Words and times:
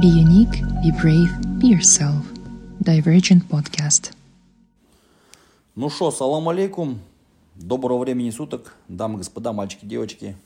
Be 0.00 0.06
unique, 0.08 0.62
be 0.82 0.90
brave, 0.90 1.28
be 1.60 1.68
yourself. 1.68 2.24
Divergent 2.80 3.46
Podcast. 3.50 4.12
Ну 5.74 5.90
что, 5.90 6.10
салам 6.10 6.48
алейкум. 6.48 6.98
Доброго 7.56 7.98
времени 7.98 8.30
суток, 8.30 8.74
дамы 8.88 9.18
господа, 9.18 9.52
мальчики, 9.52 9.84
девочки. 9.84 10.36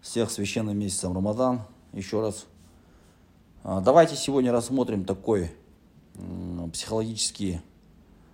Всех 0.00 0.30
священным 0.30 0.78
месяцем 0.78 1.12
Рамадан. 1.12 1.60
Еще 1.92 2.22
раз. 2.22 2.46
А, 3.64 3.82
Давайте 3.82 4.16
сегодня 4.16 4.50
рассмотрим 4.50 5.04
такой 5.04 5.50
психологический 6.72 7.60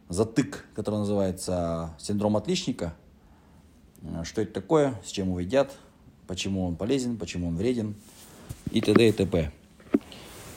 затык, 0.08 0.66
который 0.74 1.00
называется 1.00 1.94
синдром 1.98 2.36
отличника. 2.36 2.94
А, 4.14 4.22
Что 4.22 4.42
это 4.42 4.52
такое, 4.52 4.94
с 5.04 5.10
чем 5.10 5.28
его 5.28 5.40
едят, 5.40 5.76
почему 6.28 6.64
он 6.66 6.76
полезен, 6.76 7.16
почему 7.16 7.48
он 7.48 7.56
вреден 7.56 7.96
и 8.70 8.80
т.д. 8.80 9.08
и 9.08 9.12
т.п. 9.12 9.50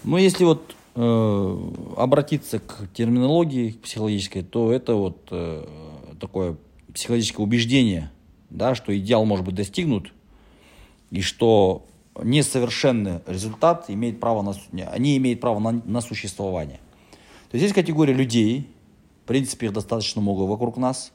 Но 0.04 0.18
если 0.18 0.46
вот 0.46 0.76
э, 0.96 1.72
обратиться 1.98 2.60
к 2.60 2.88
терминологии 2.94 3.72
психологической, 3.72 4.44
то 4.44 4.72
это 4.72 4.96
вот 4.96 5.28
э, 5.32 5.66
такое 6.20 6.58
психологическое 6.94 7.44
убеждение, 7.44 8.12
да, 8.50 8.76
что 8.76 8.98
идеал 8.98 9.26
может 9.26 9.46
быть 9.46 9.56
достигнут, 9.56 10.14
и 11.12 11.22
что 11.22 11.86
несовершенный 12.22 13.20
результат 13.26 13.86
имеет 13.90 14.20
право 14.20 14.42
на, 14.42 14.54
не, 14.72 15.18
имеет 15.18 15.42
права 15.42 15.60
на, 15.60 15.82
на 15.86 16.02
существование. 16.02 16.80
То 17.52 17.56
есть 17.56 17.64
есть 17.64 17.76
категория 17.76 18.14
людей, 18.14 18.68
в 19.24 19.28
принципе 19.28 19.68
их 19.68 19.74
достаточно 19.74 20.22
много 20.22 20.44
вокруг 20.44 20.78
нас, 20.78 21.12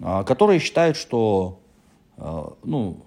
а, 0.00 0.24
которые 0.24 0.60
считают, 0.60 0.96
что 0.96 1.60
а, 2.16 2.54
ну, 2.64 2.98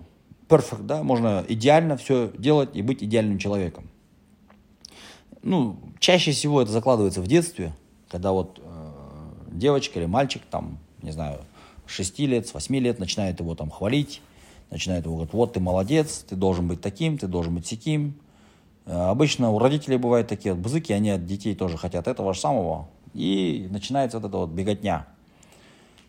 perfect, 0.48 0.84
да, 0.84 1.04
можно 1.04 1.46
идеально 1.48 1.98
все 1.98 2.32
делать 2.38 2.70
и 2.74 2.82
быть 2.82 3.04
идеальным 3.04 3.38
человеком 3.38 3.90
ну, 5.44 5.78
чаще 6.00 6.32
всего 6.32 6.62
это 6.62 6.72
закладывается 6.72 7.22
в 7.22 7.28
детстве, 7.28 7.74
когда 8.10 8.32
вот 8.32 8.60
э, 8.64 8.92
девочка 9.52 10.00
или 10.00 10.06
мальчик, 10.06 10.42
там, 10.50 10.80
не 11.02 11.12
знаю, 11.12 11.42
с 11.86 11.92
6 11.92 12.20
лет, 12.20 12.48
с 12.48 12.54
8 12.54 12.76
лет 12.78 13.00
начинает 13.00 13.40
его 13.40 13.54
там 13.56 13.70
хвалить, 13.70 14.22
начинает 14.70 15.06
его 15.06 15.16
говорить, 15.16 15.34
вот 15.34 15.54
ты 15.54 15.60
молодец, 15.60 16.26
ты 16.28 16.36
должен 16.36 16.68
быть 16.68 16.82
таким, 16.82 17.18
ты 17.18 17.28
должен 17.28 17.56
быть 17.56 17.68
сяким. 17.68 18.16
Э, 18.86 19.10
обычно 19.10 19.52
у 19.52 19.60
родителей 19.60 19.98
бывают 19.98 20.28
такие 20.28 20.54
вот 20.54 20.64
бзыки, 20.64 20.94
они 20.94 21.10
от 21.10 21.26
детей 21.26 21.56
тоже 21.56 21.78
хотят 21.78 22.08
этого 22.08 22.34
же 22.34 22.40
самого, 22.40 22.88
и 23.14 23.68
начинается 23.70 24.20
вот 24.20 24.28
эта 24.28 24.38
вот 24.38 24.50
беготня. 24.50 25.08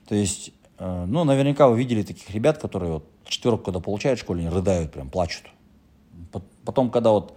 То 0.06 0.14
есть, 0.14 0.52
э, 0.78 1.04
ну, 1.06 1.24
наверняка 1.24 1.68
вы 1.68 1.78
видели 1.78 2.02
таких 2.02 2.30
ребят, 2.30 2.58
которые 2.58 2.92
вот 2.92 3.06
четверку, 3.26 3.64
когда 3.64 3.80
получают 3.80 4.20
в 4.20 4.22
школе, 4.22 4.40
они 4.40 4.48
рыдают, 4.48 4.92
прям 4.92 5.10
плачут. 5.10 5.44
Пот- 6.30 6.44
Потом, 6.64 6.90
когда 6.90 7.10
вот 7.10 7.34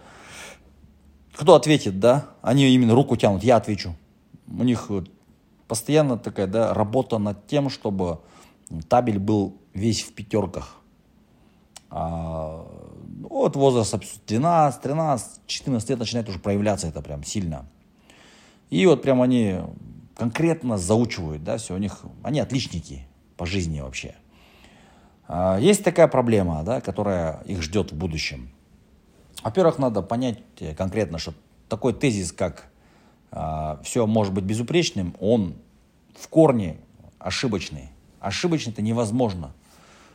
кто 1.38 1.56
ответит, 1.56 2.00
да? 2.00 2.30
Они 2.42 2.68
именно 2.70 2.96
руку 2.96 3.16
тянут, 3.16 3.44
я 3.44 3.58
отвечу. 3.58 3.96
У 4.48 4.64
них 4.64 4.90
постоянно 5.68 6.18
такая, 6.18 6.48
да, 6.48 6.74
работа 6.74 7.20
над 7.20 7.46
тем, 7.48 7.70
чтобы 7.70 8.20
табель 8.90 9.20
был 9.20 9.56
весь 9.74 10.02
в 10.02 10.14
пятерках. 10.14 10.78
А, 11.90 12.66
ну, 13.08 13.30
вот 13.30 13.56
возраст 13.56 13.96
12, 14.28 14.82
13, 14.82 15.42
14 15.46 15.90
лет 15.90 16.00
начинает 16.00 16.30
уже 16.30 16.40
проявляться 16.40 16.88
это 16.88 17.02
прям 17.02 17.24
сильно. 17.24 17.66
И 18.70 18.86
вот 18.86 19.02
прям 19.04 19.22
они 19.22 19.60
конкретно 20.16 20.78
заучивают, 20.78 21.44
да, 21.44 21.58
все, 21.58 21.76
у 21.76 21.78
них, 21.78 22.04
они 22.24 22.40
отличники 22.40 23.08
по 23.38 23.46
жизни 23.46 23.80
вообще. 23.80 24.16
А, 25.28 25.58
Есть 25.60 25.84
такая 25.84 26.08
проблема, 26.08 26.64
да, 26.64 26.82
которая 26.82 27.42
их 27.46 27.62
ждет 27.62 27.92
в 27.92 27.96
будущем. 27.96 28.50
Во-первых, 29.44 29.78
надо 29.78 30.02
понять 30.02 30.40
э, 30.60 30.74
конкретно, 30.74 31.18
что 31.20 31.34
такой 31.70 31.94
тезис, 31.94 32.32
как 32.32 32.70
все 33.84 34.08
может 34.08 34.34
быть 34.34 34.46
безупречным, 34.46 35.14
он 35.20 35.56
в 36.16 36.30
корне 36.30 36.78
ошибочный. 37.20 37.90
Ошибочный 38.22 38.72
это 38.72 38.82
невозможно. 38.82 39.52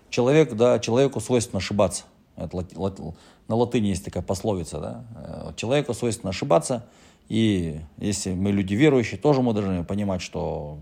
Человек, 0.09 0.55
да, 0.55 0.79
человеку 0.79 1.21
свойственно 1.21 1.59
ошибаться. 1.59 2.05
Это 2.37 2.57
лати- 2.57 2.75
лати- 2.75 3.15
на 3.49 3.55
латыни 3.55 3.89
есть 3.89 4.05
такая 4.05 4.23
пословица, 4.23 4.81
да. 4.81 5.05
Э, 5.15 5.53
Человеку 5.57 5.93
свойственно 5.93 6.31
ошибаться, 6.31 6.87
и 7.29 7.81
если 7.99 8.33
мы 8.33 8.51
люди 8.51 8.75
верующие, 8.75 9.21
тоже 9.21 9.43
мы 9.43 9.53
должны 9.53 9.85
понимать, 9.85 10.23
что 10.23 10.79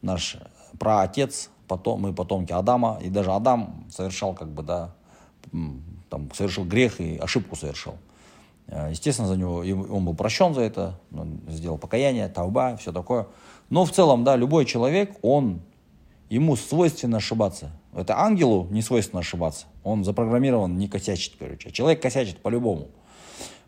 наш 0.00 0.38
праотец, 0.78 1.50
потом, 1.68 2.00
мы 2.00 2.14
потомки 2.14 2.52
Адама, 2.52 2.98
и 3.02 3.10
даже 3.10 3.30
Адам 3.32 3.84
совершал 3.90 4.34
как 4.34 4.48
бы, 4.48 4.62
да, 4.62 4.94
там, 6.14 6.30
совершил 6.32 6.64
грех 6.64 7.00
и 7.00 7.16
ошибку 7.16 7.56
совершил. 7.56 7.94
Э, 8.68 8.86
Естественно, 8.90 9.26
за 9.26 9.36
него, 9.36 9.56
он 9.56 10.04
был 10.04 10.14
прощен 10.14 10.54
за 10.54 10.60
это, 10.60 11.00
он 11.12 11.40
сделал 11.48 11.76
покаяние, 11.76 12.28
тауба, 12.28 12.76
все 12.76 12.92
такое. 12.92 13.26
Но 13.68 13.84
в 13.84 13.90
целом, 13.90 14.22
да, 14.22 14.36
любой 14.36 14.64
человек, 14.64 15.16
он, 15.22 15.60
ему 16.30 16.54
свойственно 16.54 17.16
ошибаться. 17.16 17.72
Это 17.96 18.16
ангелу 18.20 18.68
не 18.70 18.80
свойственно 18.80 19.20
ошибаться. 19.20 19.66
Он 19.82 20.04
запрограммирован 20.04 20.78
не 20.78 20.86
косячить, 20.86 21.36
короче. 21.36 21.72
Человек 21.72 22.00
косячит 22.00 22.38
по-любому. 22.38 22.86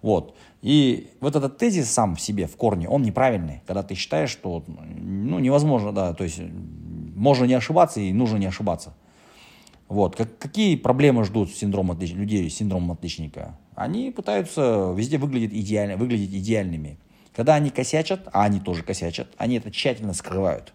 Вот. 0.03 0.37
И 0.63 1.11
вот 1.21 1.35
этот 1.35 1.59
тезис 1.59 1.91
сам 1.91 2.15
в 2.15 2.21
себе, 2.21 2.47
в 2.47 2.57
корне, 2.57 2.89
он 2.89 3.03
неправильный. 3.03 3.61
Когда 3.67 3.83
ты 3.83 3.97
считаешь, 3.97 4.31
что 4.31 4.51
вот, 4.51 4.65
ну, 4.69 5.41
невозможно, 5.41 5.91
да, 5.91 6.15
то 6.15 6.23
есть 6.23 6.41
можно 7.17 7.45
не 7.45 7.55
ошибаться 7.55 7.99
и 7.99 8.13
нужно 8.13 8.37
не 8.37 8.47
ошибаться. 8.47 8.95
Вот. 9.89 10.17
Как, 10.17 10.39
какие 10.39 10.77
проблемы 10.77 11.25
ждут 11.25 11.51
синдром 11.51 11.93
отлич- 11.93 12.15
людей 12.15 12.49
с 12.51 12.55
синдромом 12.57 12.93
отличника? 12.93 13.59
Они 13.75 14.11
пытаются 14.11 14.93
везде 14.97 15.19
выглядеть, 15.19 15.53
идеально, 15.53 15.97
выглядеть 15.97 16.35
идеальными. 16.35 16.99
Когда 17.35 17.55
они 17.55 17.71
косячат, 17.71 18.29
а 18.33 18.45
они 18.45 18.61
тоже 18.61 18.83
косячат, 18.83 19.29
они 19.37 19.57
это 19.57 19.71
тщательно 19.71 20.15
скрывают. 20.15 20.73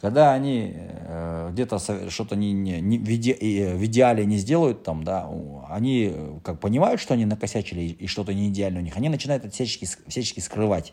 Когда 0.00 0.34
они 0.34 0.72
э, 0.74 1.50
где-то 1.52 1.78
что-то 2.10 2.36
не, 2.36 2.52
не- 2.52 2.80
не 2.80 2.98
в, 2.98 3.08
иде- 3.08 3.38
э, 3.40 3.74
в 3.74 3.84
идеале 3.86 4.26
не 4.26 4.36
сделают, 4.36 4.82
там, 4.82 5.04
да, 5.04 5.30
они 5.70 6.10
э, 6.12 6.38
как 6.42 6.60
понимают, 6.60 7.00
что 7.00 7.14
они 7.14 7.24
накосячили 7.24 7.80
и, 7.82 8.06
что-то 8.06 8.34
не 8.34 8.48
идеально 8.48 8.80
у 8.80 8.82
них, 8.82 8.96
они 8.96 9.08
начинают 9.08 9.44
это 9.44 9.54
всячески, 9.54 9.84
ск- 9.84 10.00
всячески 10.08 10.40
скрывать. 10.40 10.92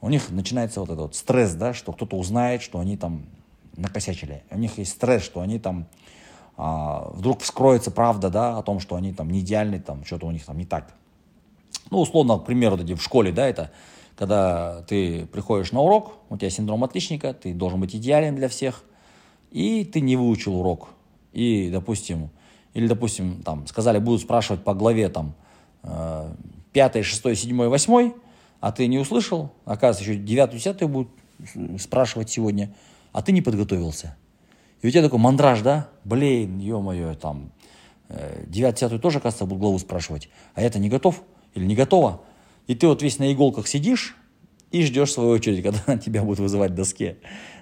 У 0.00 0.08
них 0.08 0.30
начинается 0.30 0.80
вот 0.80 0.88
этот 0.88 1.00
вот 1.00 1.16
стресс, 1.16 1.52
да, 1.54 1.74
что 1.74 1.92
кто-то 1.92 2.16
узнает, 2.16 2.62
что 2.62 2.78
они 2.78 2.96
там 2.96 3.26
накосячили. 3.76 4.42
У 4.50 4.58
них 4.58 4.78
есть 4.78 4.92
стресс, 4.92 5.22
что 5.22 5.40
они 5.40 5.58
там 5.58 5.86
а, 6.56 7.10
вдруг 7.12 7.40
вскроется 7.40 7.90
правда, 7.90 8.30
да, 8.30 8.58
о 8.58 8.62
том, 8.62 8.80
что 8.80 8.96
они 8.96 9.12
там 9.12 9.30
не 9.30 9.40
идеальны, 9.40 9.80
там 9.80 10.04
что-то 10.04 10.26
у 10.26 10.30
них 10.30 10.44
там 10.44 10.58
не 10.58 10.64
так. 10.64 10.94
Ну, 11.90 12.00
условно, 12.00 12.38
к 12.38 12.46
примеру, 12.46 12.76
в 12.76 13.02
школе, 13.02 13.32
да, 13.32 13.46
это 13.46 13.70
когда 14.16 14.82
ты 14.82 15.26
приходишь 15.26 15.72
на 15.72 15.80
урок, 15.80 16.12
у 16.28 16.36
тебя 16.36 16.50
синдром 16.50 16.84
отличника, 16.84 17.34
ты 17.34 17.52
должен 17.52 17.80
быть 17.80 17.94
идеален 17.96 18.36
для 18.36 18.48
всех, 18.48 18.84
и 19.50 19.84
ты 19.84 20.00
не 20.00 20.16
выучил 20.16 20.56
урок. 20.56 20.88
И, 21.32 21.68
допустим, 21.70 22.30
или, 22.74 22.86
допустим, 22.86 23.42
там, 23.42 23.66
сказали, 23.66 23.98
будут 23.98 24.22
спрашивать 24.22 24.62
по 24.62 24.74
главе, 24.74 25.08
там, 25.08 25.34
э, 25.82 26.32
пятый, 26.72 27.02
шестой, 27.02 27.34
седьмой, 27.34 27.68
восьмой, 27.68 28.14
а 28.60 28.72
ты 28.72 28.86
не 28.86 28.98
услышал, 28.98 29.52
оказывается, 29.64 30.10
еще 30.10 30.20
девятую, 30.20 30.58
десятую 30.58 30.88
будут 30.88 31.08
спрашивать 31.80 32.30
сегодня, 32.30 32.72
а 33.12 33.22
ты 33.22 33.32
не 33.32 33.42
подготовился. 33.42 34.16
И 34.84 34.86
у 34.86 34.90
тебя 34.90 35.00
такой 35.00 35.18
мандраж, 35.18 35.62
да? 35.62 35.88
Блин, 36.04 36.58
ё-моё, 36.58 37.14
там, 37.14 37.52
э, 38.10 38.44
девятую, 38.46 38.74
десятую 38.74 39.00
тоже, 39.00 39.16
оказывается, 39.16 39.46
будут 39.46 39.60
главу 39.60 39.78
спрашивать, 39.78 40.28
а 40.52 40.60
я-то 40.60 40.78
не 40.78 40.90
готов 40.90 41.22
или 41.54 41.64
не 41.64 41.74
готова. 41.74 42.20
И 42.66 42.74
ты 42.74 42.86
вот 42.86 43.00
весь 43.00 43.18
на 43.18 43.32
иголках 43.32 43.66
сидишь 43.66 44.14
и 44.72 44.84
ждешь 44.84 45.12
свою 45.12 45.30
очередь, 45.30 45.62
когда 45.86 45.96
тебя 45.96 46.22
будут 46.22 46.40
вызывать 46.40 46.72
к 46.72 46.74
доске. 46.74 47.16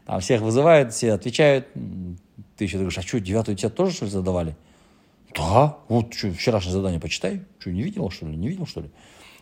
Там 0.05 0.19
всех 0.19 0.41
вызывают, 0.41 0.95
все 0.95 1.13
отвечают. 1.13 1.69
Ты 2.57 2.65
еще 2.65 2.79
говоришь, 2.79 2.99
а 2.99 3.03
что, 3.03 3.21
девятую 3.21 3.57
тебя 3.57 3.71
тоже, 3.71 3.93
что 3.93 4.07
ли, 4.07 4.11
задавали? 4.11 4.57
Да, 5.33 5.79
вот 5.87 6.13
что, 6.15 6.33
вчерашнее 6.33 6.73
задание 6.73 6.99
почитай. 6.99 7.43
Что, 7.61 7.71
не 7.71 7.85
видел, 7.85 8.11
что 8.11 8.27
ли? 8.27 8.35
Не 8.35 8.49
видел, 8.49 8.67
что 8.67 8.81
ли? 8.81 8.91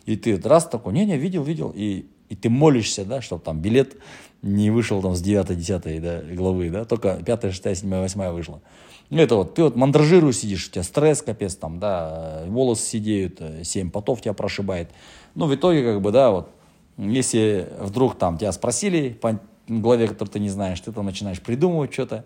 И 0.05 0.15
ты 0.17 0.39
раз 0.39 0.67
такой, 0.67 0.93
не-не, 0.93 1.17
видел, 1.17 1.41
видел. 1.43 1.73
И, 1.75 2.05
и 2.31 2.35
ты 2.35 2.49
молишься, 2.49 3.03
да, 3.03 3.21
чтобы 3.21 3.43
там 3.43 3.59
билет 3.59 3.97
не 4.41 4.71
вышел 4.71 5.01
там 5.01 5.15
с 5.15 5.21
9-10 5.21 5.99
да, 5.99 6.33
главы, 6.33 6.69
да, 6.69 6.85
только 6.85 7.21
5, 7.23 7.53
6, 7.53 7.77
7, 7.77 7.89
8 7.89 8.29
вышла. 8.31 8.61
Ну, 9.09 9.21
это 9.21 9.35
вот, 9.35 9.55
ты 9.55 9.63
вот 9.63 9.75
мандражируешь, 9.75 10.37
сидишь, 10.37 10.69
у 10.69 10.71
тебя 10.71 10.83
стресс 10.83 11.21
капец 11.21 11.55
там, 11.55 11.79
да, 11.79 12.43
волосы 12.47 12.87
сидеют, 12.87 13.41
7 13.63 13.91
потов 13.91 14.21
тебя 14.21 14.31
прошибает. 14.31 14.89
Ну, 15.35 15.45
в 15.47 15.53
итоге, 15.53 15.83
как 15.83 16.01
бы, 16.01 16.11
да, 16.13 16.31
вот, 16.31 16.51
если 16.97 17.67
вдруг 17.79 18.17
там 18.17 18.37
тебя 18.37 18.53
спросили 18.53 19.09
по 19.09 19.41
главе, 19.67 20.07
которую 20.07 20.31
ты 20.31 20.39
не 20.39 20.49
знаешь, 20.49 20.79
ты 20.79 20.93
там 20.93 21.05
начинаешь 21.05 21.41
придумывать 21.41 21.91
что-то. 21.91 22.23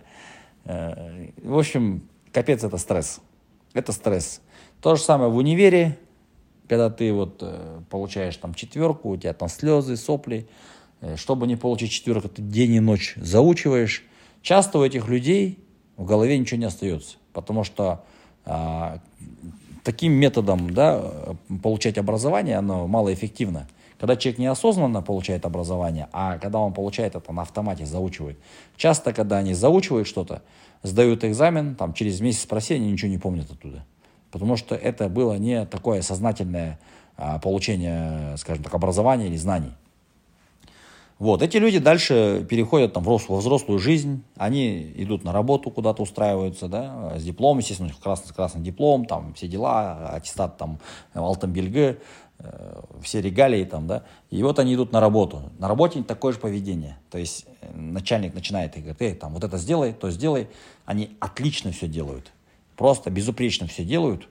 Э, 0.66 1.30
В 1.42 1.58
общем, 1.58 2.04
капец, 2.32 2.64
это 2.64 2.78
стресс. 2.78 3.22
Это 3.74 3.92
стресс. 3.92 4.42
То 4.82 4.96
же 4.96 5.02
самое 5.02 5.32
в 5.32 5.36
универе, 5.38 5.98
когда 6.68 6.90
ты 6.90 7.12
вот 7.14 7.40
э, 7.42 7.82
получаешь 7.90 8.38
там 8.38 8.54
четверку, 8.54 9.10
у 9.10 9.18
тебя 9.18 9.34
там 9.34 9.50
слезы, 9.50 9.98
сопли. 9.98 10.48
Э, 11.02 11.16
Чтобы 11.16 11.48
не 11.48 11.56
получить 11.56 11.92
четверку, 11.92 12.30
ты 12.30 12.42
день 12.42 12.74
и 12.74 12.80
ночь 12.80 13.14
заучиваешь. 13.18 14.04
Часто 14.42 14.80
у 14.80 14.84
этих 14.84 15.08
людей 15.08 15.60
в 15.98 16.06
голове 16.06 16.38
ничего 16.38 16.60
не 16.60 16.66
остается, 16.66 17.18
потому 17.34 17.64
что 17.64 18.04
а, 18.46 19.00
таким 19.84 20.14
методом 20.14 20.72
да, 20.74 21.36
получать 21.64 21.98
образование, 21.98 22.58
оно 22.58 22.88
малоэффективно. 22.88 23.68
Когда 24.00 24.16
человек 24.18 24.40
неосознанно 24.40 25.02
получает 25.02 25.46
образование, 25.46 26.10
а 26.12 26.38
когда 26.38 26.60
он 26.60 26.74
получает 26.74 27.16
это 27.16 27.32
на 27.32 27.44
автомате, 27.44 27.86
заучивает. 27.86 28.38
Часто, 28.76 29.14
когда 29.14 29.38
они 29.38 29.54
заучивают 29.54 30.08
что-то, 30.08 30.44
сдают 30.84 31.24
экзамен, 31.24 31.76
там 31.76 31.94
через 31.94 32.20
месяц 32.20 32.42
спроси, 32.42 32.76
они 32.76 32.92
ничего 32.92 33.10
не 33.10 33.18
помнят 33.18 33.50
оттуда. 33.50 33.86
Потому 34.36 34.58
что 34.58 34.76
это 34.76 35.08
было 35.08 35.38
не 35.38 35.66
такое 35.66 36.02
сознательное 36.02 36.78
а, 37.16 37.40
получение, 37.40 38.36
скажем 38.36 38.66
так, 38.66 38.74
образования 38.74 39.28
или 39.28 39.38
знаний. 39.38 39.72
Вот, 41.20 41.42
эти 41.42 41.56
люди 41.56 41.80
дальше 41.80 42.46
переходят 42.50 42.92
там, 42.92 43.04
во 43.04 43.16
взрослую 43.16 43.80
жизнь, 43.80 44.26
они 44.36 44.92
идут 44.98 45.24
на 45.24 45.32
работу, 45.32 45.72
куда-то 45.72 46.04
устраиваются, 46.04 46.68
да, 46.68 47.14
с 47.18 47.24
дипломом, 47.24 47.60
естественно, 47.60 47.90
красный, 48.04 48.36
красный 48.36 48.62
диплом, 48.62 49.06
там 49.06 49.34
все 49.36 49.48
дела, 49.48 50.10
аттестат 50.10 50.58
там, 50.58 50.80
Алтамбельге, 51.14 52.00
э, 52.40 52.82
все 53.02 53.22
регалии 53.22 53.64
там, 53.64 53.88
да, 53.88 54.04
и 54.32 54.44
вот 54.44 54.60
они 54.60 54.76
идут 54.76 54.92
на 54.92 55.00
работу. 55.00 55.44
На 55.60 55.70
работе 55.70 56.04
такое 56.04 56.34
же 56.34 56.40
поведение, 56.40 56.98
то 57.10 57.18
есть 57.18 57.46
э, 57.62 57.74
начальник 57.74 58.34
начинает 58.34 58.76
и 58.76 58.82
говорит, 58.82 59.02
эй, 59.02 59.14
там, 59.14 59.34
вот 59.34 59.46
это 59.46 59.58
сделай, 59.58 59.94
то 59.94 60.12
сделай, 60.12 60.50
они 60.86 61.16
отлично 61.22 61.72
все 61.72 61.88
делают, 61.88 62.34
просто 62.76 63.10
безупречно 63.10 63.68
все 63.68 63.84
делают, 63.84 64.28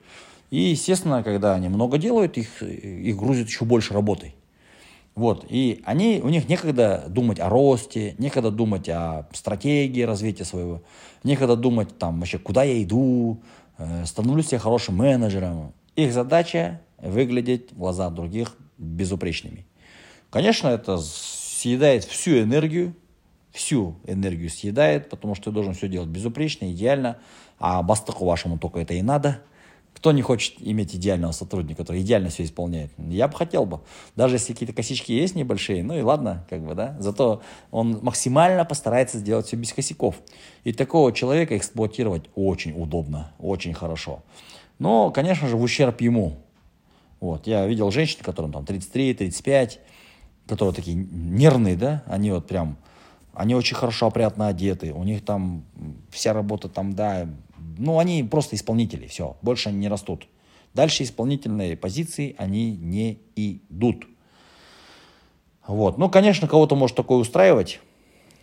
и, 0.51 0.59
естественно, 0.59 1.23
когда 1.23 1.55
они 1.55 1.69
много 1.69 1.97
делают, 1.97 2.37
их, 2.37 2.61
их 2.61 3.17
грузят 3.17 3.47
еще 3.47 3.65
больше 3.65 3.93
работой. 3.93 4.35
Вот, 5.15 5.45
и 5.49 5.81
они, 5.85 6.19
у 6.21 6.27
них 6.27 6.49
некогда 6.49 7.05
думать 7.07 7.39
о 7.39 7.47
росте, 7.47 8.15
некогда 8.17 8.51
думать 8.51 8.89
о 8.89 9.27
стратегии 9.31 10.01
развития 10.01 10.43
своего, 10.43 10.81
некогда 11.23 11.55
думать 11.55 11.97
там 11.97 12.19
вообще, 12.19 12.37
куда 12.37 12.63
я 12.63 12.83
иду, 12.83 13.41
э, 13.77 14.05
становлюсь 14.05 14.51
я 14.51 14.59
хорошим 14.59 14.97
менеджером. 14.97 15.73
Их 15.95 16.11
задача 16.11 16.81
выглядеть 16.97 17.71
в 17.71 17.77
глазах 17.77 18.13
других 18.13 18.57
безупречными. 18.77 19.65
Конечно, 20.29 20.67
это 20.67 20.97
съедает 20.97 22.03
всю 22.03 22.41
энергию, 22.41 22.93
всю 23.55 23.95
энергию 24.05 24.49
съедает, 24.49 25.09
потому 25.09 25.33
что 25.35 25.45
ты 25.45 25.51
должен 25.51 25.73
все 25.73 25.87
делать 25.87 26.09
безупречно, 26.09 26.71
идеально, 26.71 27.17
а 27.57 27.81
бастаку 27.81 28.25
вашему 28.25 28.57
только 28.59 28.79
это 28.79 28.93
и 28.93 29.01
надо– 29.01 29.41
кто 29.95 30.11
не 30.11 30.21
хочет 30.21 30.55
иметь 30.59 30.93
идеального 30.93 31.31
сотрудника, 31.31 31.81
который 31.81 32.01
идеально 32.01 32.29
все 32.29 32.43
исполняет? 32.43 32.91
Я 32.97 33.27
бы 33.27 33.35
хотел 33.35 33.65
бы. 33.65 33.79
Даже 34.15 34.35
если 34.35 34.53
какие-то 34.53 34.75
косички 34.75 35.13
есть 35.13 35.35
небольшие, 35.35 35.83
ну 35.83 35.97
и 35.97 36.01
ладно, 36.01 36.45
как 36.49 36.63
бы, 36.63 36.75
да. 36.75 36.95
Зато 36.99 37.41
он 37.71 37.99
максимально 38.01 38.65
постарается 38.65 39.17
сделать 39.17 39.47
все 39.47 39.55
без 39.55 39.73
косяков. 39.73 40.17
И 40.63 40.73
такого 40.73 41.13
человека 41.13 41.57
эксплуатировать 41.57 42.25
очень 42.35 42.79
удобно, 42.79 43.31
очень 43.39 43.73
хорошо. 43.73 44.21
Но, 44.79 45.11
конечно 45.11 45.47
же, 45.47 45.55
в 45.55 45.63
ущерб 45.63 46.01
ему. 46.01 46.37
Вот, 47.21 47.47
я 47.47 47.65
видел 47.65 47.89
женщин, 47.89 48.19
которым 48.21 48.51
там 48.51 48.63
33-35, 48.65 49.79
которые 50.45 50.75
такие 50.75 50.95
нервные, 50.95 51.77
да, 51.77 52.03
они 52.05 52.31
вот 52.31 52.45
прям, 52.45 52.77
они 53.35 53.55
очень 53.55 53.75
хорошо, 53.75 54.07
опрятно 54.07 54.47
одеты, 54.47 54.93
у 54.93 55.03
них 55.03 55.23
там 55.23 55.63
вся 56.09 56.33
работа 56.33 56.69
там, 56.69 56.93
да, 56.93 57.27
ну, 57.77 57.99
они 57.99 58.23
просто 58.23 58.55
исполнители, 58.55 59.07
все, 59.07 59.37
больше 59.41 59.69
они 59.69 59.79
не 59.79 59.87
растут. 59.87 60.27
Дальше 60.73 61.03
исполнительные 61.03 61.77
позиции 61.77 62.35
они 62.37 62.75
не 62.75 63.19
идут. 63.35 64.07
Вот. 65.67 65.97
Ну, 65.97 66.09
конечно, 66.09 66.47
кого-то 66.47 66.75
может 66.75 66.95
такое 66.95 67.17
устраивать. 67.17 67.79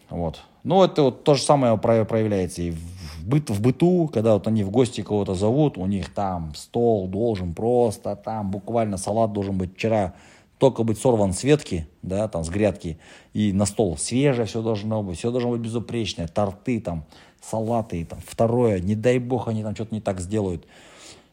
Вот. 0.08 0.40
Но 0.64 0.84
это 0.84 1.02
вот 1.02 1.24
то 1.24 1.34
же 1.34 1.42
самое 1.42 1.76
проявляется 1.76 2.62
и 2.62 2.70
в, 2.70 3.26
быт, 3.26 3.50
в 3.50 3.60
быту, 3.60 4.08
когда 4.12 4.34
вот 4.34 4.46
они 4.46 4.64
в 4.64 4.70
гости 4.70 5.02
кого-то 5.02 5.34
зовут, 5.34 5.76
у 5.76 5.86
них 5.86 6.12
там 6.12 6.54
стол 6.54 7.08
должен 7.08 7.54
просто, 7.54 8.16
там 8.16 8.50
буквально 8.50 8.96
салат 8.96 9.32
должен 9.32 9.58
быть 9.58 9.74
вчера 9.74 10.14
только 10.62 10.84
быть 10.84 10.96
сорван 10.96 11.32
с 11.32 11.42
ветки, 11.42 11.88
да, 12.02 12.28
там 12.28 12.44
с 12.44 12.48
грядки, 12.48 12.96
и 13.32 13.52
на 13.52 13.66
стол 13.66 13.98
свежее 13.98 14.46
все 14.46 14.62
должно 14.62 15.02
быть, 15.02 15.18
все 15.18 15.32
должно 15.32 15.50
быть 15.50 15.60
безупречное, 15.60 16.28
торты 16.28 16.78
там, 16.78 17.04
салаты, 17.42 18.04
там, 18.04 18.20
второе, 18.24 18.78
не 18.78 18.94
дай 18.94 19.18
бог 19.18 19.48
они 19.48 19.64
там 19.64 19.74
что-то 19.74 19.92
не 19.92 20.00
так 20.00 20.20
сделают. 20.20 20.64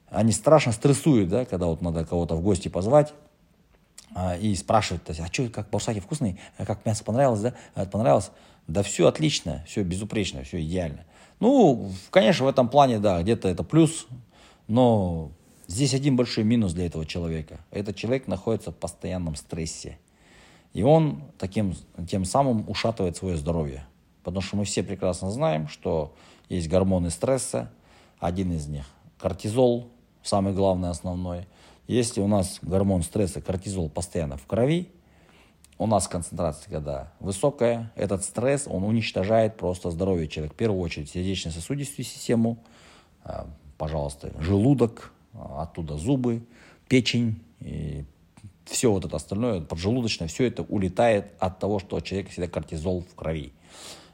Они 0.09 0.31
страшно 0.31 0.71
стрессуют, 0.71 1.29
да, 1.29 1.45
когда 1.45 1.67
вот 1.67 1.83
надо 1.83 2.05
кого-то 2.05 2.33
в 2.33 2.41
гости 2.41 2.69
позвать, 2.69 3.13
а, 4.15 4.35
и 4.35 4.55
спрашивают, 4.55 5.07
а 5.07 5.27
что, 5.31 5.47
как 5.49 5.69
бурсаки 5.69 5.99
вкусные, 5.99 6.39
а 6.57 6.65
как 6.65 6.83
мясо 6.87 7.03
понравилось, 7.03 7.41
да, 7.41 7.53
а, 7.75 7.85
понравилось? 7.85 8.31
Да 8.65 8.81
все 8.81 9.05
отлично, 9.05 9.63
все 9.67 9.83
безупречно, 9.83 10.43
все 10.43 10.59
идеально. 10.59 11.05
Ну, 11.39 11.91
конечно, 12.09 12.47
в 12.47 12.49
этом 12.49 12.67
плане, 12.67 12.97
да, 12.97 13.21
где-то 13.21 13.47
это 13.47 13.63
плюс, 13.63 14.07
но 14.67 15.29
Здесь 15.69 15.93
один 15.93 16.15
большой 16.15 16.45
минус 16.45 16.73
для 16.73 16.87
этого 16.87 17.05
человека. 17.05 17.59
Этот 17.69 17.95
человек 17.95 18.25
находится 18.25 18.71
в 18.71 18.75
постоянном 18.75 19.35
стрессе. 19.35 19.99
И 20.73 20.81
он 20.81 21.21
таким, 21.37 21.75
тем 22.09 22.25
самым 22.25 22.67
ушатывает 22.67 23.17
свое 23.17 23.37
здоровье. 23.37 23.85
Потому 24.23 24.41
что 24.41 24.57
мы 24.57 24.63
все 24.63 24.81
прекрасно 24.81 25.29
знаем, 25.29 25.67
что 25.67 26.15
есть 26.49 26.67
гормоны 26.67 27.11
стресса. 27.11 27.71
Один 28.17 28.51
из 28.51 28.65
них 28.65 28.83
кортизол, 29.19 29.91
самый 30.23 30.53
главный, 30.53 30.89
основной. 30.89 31.45
Если 31.85 32.19
у 32.19 32.27
нас 32.27 32.57
гормон 32.63 33.03
стресса, 33.03 33.39
кортизол 33.39 33.89
постоянно 33.89 34.37
в 34.37 34.47
крови, 34.47 34.89
у 35.77 35.85
нас 35.85 36.07
концентрация 36.07 36.71
когда 36.71 37.13
высокая, 37.19 37.91
этот 37.95 38.23
стресс, 38.23 38.65
он 38.67 38.83
уничтожает 38.83 39.55
просто 39.55 39.91
здоровье 39.91 40.27
человека. 40.27 40.55
В 40.55 40.57
первую 40.57 40.81
очередь 40.81 41.11
сердечно-сосудистую 41.11 42.05
систему, 42.05 42.57
а, 43.23 43.45
пожалуйста, 43.77 44.33
желудок, 44.39 45.13
оттуда 45.33 45.97
зубы, 45.97 46.43
печень, 46.87 47.39
и 47.59 48.05
все 48.65 48.91
вот 48.91 49.05
это 49.05 49.15
остальное, 49.15 49.61
поджелудочное, 49.61 50.27
все 50.27 50.45
это 50.45 50.63
улетает 50.63 51.33
от 51.39 51.59
того, 51.59 51.79
что 51.79 51.97
у 51.97 52.01
человека 52.01 52.31
всегда 52.31 52.47
кортизол 52.47 53.01
в 53.01 53.15
крови. 53.15 53.51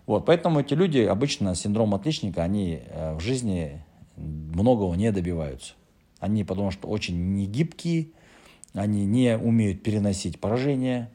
Вот, 0.05 0.25
поэтому 0.25 0.59
эти 0.59 0.73
люди 0.73 0.99
обычно 0.99 1.55
синдром 1.55 1.95
отличника, 1.95 2.43
они 2.43 2.81
э, 2.85 3.15
в 3.15 3.19
жизни 3.19 3.83
многого 4.15 4.95
не 4.95 5.11
добиваются. 5.11 5.73
Они 6.19 6.43
потому 6.43 6.71
что 6.71 6.87
очень 6.87 7.35
негибкие, 7.35 8.09
они 8.73 9.05
не 9.05 9.37
умеют 9.37 9.83
переносить 9.83 10.39
поражения, 10.39 11.09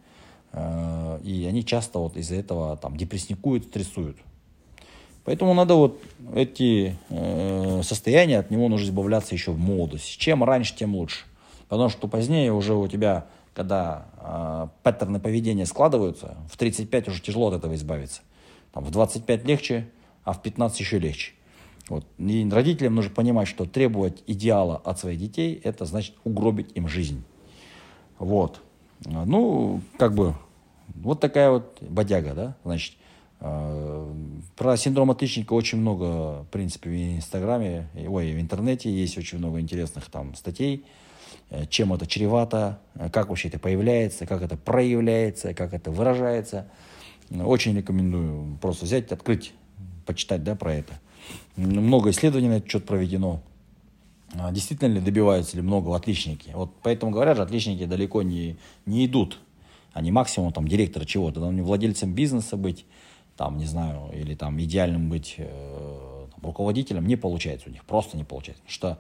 э, 0.53 1.21
и 1.23 1.47
они 1.47 1.65
часто 1.65 2.01
вот 2.01 2.17
из-за 2.17 2.35
этого 2.35 2.77
там 2.77 2.97
депрессникуют, 2.97 3.65
стрессуют. 3.65 4.19
Поэтому 5.25 5.55
надо 5.55 5.75
вот 5.75 6.01
эти 6.35 6.97
э, 7.09 7.83
состояния, 7.83 8.39
от 8.39 8.51
него 8.51 8.69
нужно 8.69 8.87
избавляться 8.87 9.35
еще 9.35 9.53
в 9.53 9.59
молодости. 9.59 10.19
Чем 10.19 10.43
раньше, 10.43 10.75
тем 10.75 10.95
лучше. 10.95 11.25
Потому 11.69 11.89
что 11.89 12.09
позднее 12.09 12.53
уже 12.53 12.75
у 12.75 12.89
тебя, 12.89 13.27
когда 13.55 14.07
э, 14.19 14.69
паттерны 14.83 15.21
поведения 15.21 15.67
складываются, 15.67 16.37
в 16.51 16.57
35 16.57 17.09
уже 17.09 17.21
тяжело 17.23 17.49
от 17.49 17.55
этого 17.55 17.75
избавиться. 17.75 18.23
Там, 18.73 18.85
в 18.85 18.91
25 18.91 19.45
легче, 19.45 19.89
а 20.25 20.33
в 20.33 20.43
15 20.43 20.81
еще 20.81 20.99
легче. 20.99 21.33
Вот. 21.89 22.07
И 22.19 22.49
родителям 22.51 22.95
нужно 22.95 23.13
понимать, 23.13 23.49
что 23.49 23.65
требовать 23.65 24.23
идеала 24.27 24.81
от 24.85 24.99
своих 25.01 25.19
детей, 25.19 25.61
это 25.63 25.85
значит 25.85 26.15
угробить 26.25 26.71
им 26.75 26.89
жизнь. 26.89 27.25
Вот. 28.19 28.61
Ну, 29.05 29.81
как 29.99 30.15
бы, 30.15 30.35
вот 30.95 31.21
такая 31.21 31.51
вот 31.51 31.79
бодяга, 31.81 32.35
да, 32.35 32.57
значит, 32.65 32.95
про 33.41 34.77
синдром 34.77 35.11
отличника 35.11 35.55
очень 35.55 35.79
много, 35.79 36.43
в 36.43 36.47
принципе, 36.51 36.91
в 36.91 37.17
Инстаграме, 37.17 37.89
ой, 37.95 38.33
в 38.33 38.41
интернете 38.41 38.91
есть 38.91 39.17
очень 39.17 39.39
много 39.39 39.61
интересных 39.61 40.11
там 40.11 40.35
статей, 40.35 40.85
э, 41.49 41.65
чем 41.67 41.95
это 41.95 42.07
чревато, 42.07 42.81
э, 42.95 43.09
как 43.09 43.31
вообще 43.31 43.49
это 43.49 43.59
появляется, 43.59 44.27
как 44.27 44.43
это 44.43 44.59
проявляется, 44.59 45.55
как 45.55 45.73
это 45.73 45.91
выражается. 45.91 46.69
Очень 47.31 47.77
рекомендую 47.77 48.59
просто 48.61 48.85
взять, 48.85 49.11
открыть, 49.13 49.55
почитать 50.05 50.45
да, 50.45 50.55
про 50.55 50.75
это. 50.75 51.01
Много 51.57 52.11
исследований 52.11 52.49
на 52.49 52.55
этот 52.55 52.71
счет 52.71 52.85
проведено. 52.85 53.41
А 54.35 54.53
действительно 54.53 54.93
ли 54.93 55.01
добиваются 55.01 55.57
ли 55.57 55.63
много 55.63 55.95
отличники? 55.97 56.51
Вот 56.53 56.73
поэтому 56.83 57.11
говорят 57.11 57.37
же, 57.37 57.43
отличники 57.43 57.87
далеко 57.87 58.23
не, 58.23 58.57
не 58.85 59.07
идут. 59.07 59.39
Они 59.93 60.13
максимум 60.13 60.53
там 60.53 60.69
директора 60.69 61.05
чего-то, 61.05 61.51
не 61.51 61.63
владельцем 61.63 62.13
бизнеса 62.13 62.57
быть, 62.57 62.85
там, 63.41 63.57
не 63.57 63.65
знаю, 63.65 64.11
или 64.13 64.35
там 64.35 64.61
идеальным 64.61 65.09
быть 65.09 65.37
э, 65.39 66.27
там, 66.31 66.45
руководителем, 66.45 67.07
не 67.07 67.17
получается 67.17 67.71
у 67.71 67.73
них, 67.73 67.87
просто 67.87 68.19
не 68.19 68.25
получается. 68.25 68.63
Что 68.67 68.99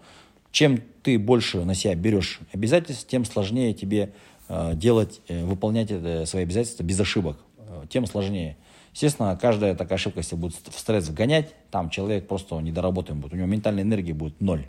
чем 0.50 0.80
ты 1.02 1.18
больше 1.18 1.62
на 1.62 1.74
себя 1.74 1.94
берешь 1.94 2.40
обязательств, 2.50 3.06
тем 3.06 3.26
сложнее 3.26 3.74
тебе 3.74 4.14
э, 4.48 4.72
делать, 4.74 5.20
э, 5.28 5.44
выполнять 5.44 5.90
это, 5.90 6.24
свои 6.24 6.44
обязательства 6.44 6.82
без 6.84 6.98
ошибок, 6.98 7.36
э, 7.58 7.84
тем 7.90 8.06
сложнее. 8.06 8.56
Естественно, 8.94 9.38
каждая 9.38 9.74
такая 9.74 9.96
ошибка, 9.96 10.20
если 10.20 10.36
будет 10.36 10.54
в 10.54 10.78
стресс 10.78 11.10
вгонять, 11.10 11.54
там 11.70 11.90
человек 11.90 12.26
просто 12.26 12.58
недоработаем 12.60 13.20
будет, 13.20 13.34
у 13.34 13.36
него 13.36 13.46
ментальной 13.46 13.82
энергии 13.82 14.12
будет 14.12 14.40
ноль. 14.40 14.66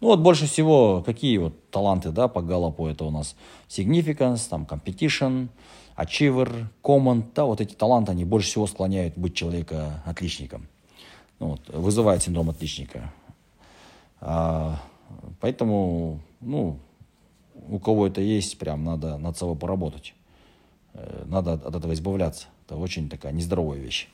Ну 0.00 0.08
вот 0.08 0.20
больше 0.20 0.46
всего 0.46 1.02
какие 1.04 1.36
вот 1.36 1.70
таланты, 1.70 2.10
да, 2.10 2.26
по 2.28 2.40
Галлопу 2.40 2.86
это 2.86 3.04
у 3.04 3.10
нас 3.10 3.36
significance, 3.68 4.48
там 4.48 4.66
competition, 4.68 5.48
achiever, 5.96 6.66
common, 6.82 7.24
да, 7.34 7.44
вот 7.44 7.60
эти 7.60 7.74
таланты, 7.74 8.12
они 8.12 8.24
больше 8.24 8.48
всего 8.48 8.66
склоняют 8.66 9.18
быть 9.18 9.34
человека 9.34 10.02
отличником. 10.06 10.68
Ну, 11.38 11.48
вот, 11.48 11.68
вызывает 11.68 12.22
синдром 12.22 12.50
отличника. 12.50 13.12
А, 14.20 14.80
поэтому, 15.40 16.20
ну, 16.40 16.78
у 17.68 17.78
кого 17.78 18.06
это 18.06 18.20
есть, 18.20 18.58
прям 18.58 18.84
надо 18.84 19.18
над 19.18 19.36
собой 19.36 19.56
поработать. 19.56 20.14
надо 21.26 21.54
от 21.54 21.74
этого 21.74 21.92
избавляться. 21.92 22.46
Это 22.66 22.76
очень 22.76 23.08
такая 23.08 23.32
нездоровая 23.32 23.78
вещь. 23.78 24.08